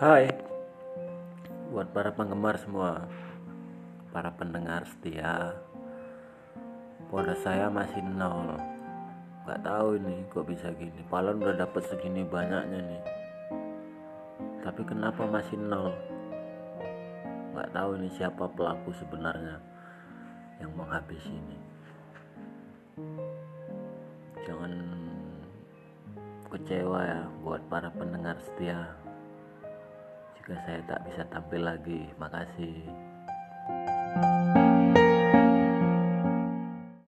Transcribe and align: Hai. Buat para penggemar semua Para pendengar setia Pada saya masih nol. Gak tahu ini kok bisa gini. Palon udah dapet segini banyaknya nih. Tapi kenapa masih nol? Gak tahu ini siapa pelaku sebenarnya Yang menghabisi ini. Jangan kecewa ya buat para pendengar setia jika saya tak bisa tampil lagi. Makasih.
Hai. 0.00 0.32
Buat 1.68 1.92
para 1.92 2.08
penggemar 2.16 2.56
semua 2.56 3.04
Para 4.16 4.32
pendengar 4.32 4.88
setia 4.88 5.52
Pada 7.12 7.36
saya 7.36 7.68
masih 7.68 8.00
nol. 8.08 8.56
Gak 9.44 9.60
tahu 9.60 10.00
ini 10.00 10.24
kok 10.32 10.48
bisa 10.48 10.72
gini. 10.72 11.04
Palon 11.12 11.44
udah 11.44 11.52
dapet 11.52 11.84
segini 11.84 12.24
banyaknya 12.24 12.80
nih. 12.80 13.02
Tapi 14.64 14.88
kenapa 14.88 15.28
masih 15.28 15.60
nol? 15.60 15.92
Gak 17.52 17.68
tahu 17.76 18.00
ini 18.00 18.08
siapa 18.16 18.48
pelaku 18.56 18.96
sebenarnya 18.96 19.60
Yang 20.64 20.72
menghabisi 20.80 21.28
ini. 21.28 21.58
Jangan 24.48 24.72
kecewa 26.48 27.00
ya 27.04 27.20
buat 27.44 27.60
para 27.68 27.92
pendengar 27.92 28.40
setia 28.40 28.96
jika 30.50 30.66
saya 30.66 30.82
tak 30.90 31.06
bisa 31.06 31.22
tampil 31.30 31.62
lagi. 31.62 32.10
Makasih. 32.18 33.09